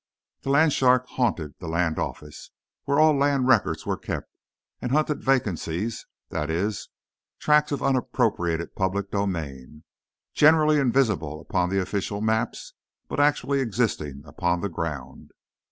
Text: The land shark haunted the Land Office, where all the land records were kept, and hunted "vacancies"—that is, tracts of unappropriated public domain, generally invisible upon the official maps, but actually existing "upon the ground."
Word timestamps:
The 0.41 0.49
land 0.49 0.73
shark 0.73 1.05
haunted 1.09 1.59
the 1.59 1.67
Land 1.67 1.99
Office, 1.99 2.49
where 2.85 2.99
all 2.99 3.13
the 3.13 3.19
land 3.19 3.45
records 3.47 3.85
were 3.85 3.97
kept, 3.97 4.33
and 4.81 4.91
hunted 4.91 5.23
"vacancies"—that 5.23 6.49
is, 6.49 6.89
tracts 7.37 7.71
of 7.71 7.83
unappropriated 7.83 8.75
public 8.75 9.11
domain, 9.11 9.83
generally 10.33 10.79
invisible 10.79 11.39
upon 11.39 11.69
the 11.69 11.79
official 11.79 12.19
maps, 12.19 12.73
but 13.09 13.19
actually 13.19 13.59
existing 13.59 14.23
"upon 14.25 14.61
the 14.61 14.69
ground." 14.69 15.33